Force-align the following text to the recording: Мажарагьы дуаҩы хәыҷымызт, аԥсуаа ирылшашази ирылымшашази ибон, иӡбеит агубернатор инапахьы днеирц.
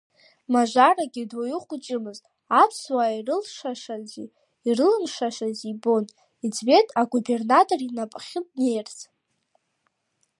Мажарагьы 0.53 1.23
дуаҩы 1.29 1.59
хәыҷымызт, 1.63 2.23
аԥсуаа 2.61 3.15
ирылшашази 3.17 4.31
ирылымшашази 4.67 5.69
ибон, 5.73 6.05
иӡбеит 6.45 6.87
агубернатор 7.01 7.79
инапахьы 7.87 8.39
днеирц. 8.49 8.97